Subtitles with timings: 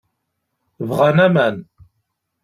[0.87, 1.55] Bɣan aman.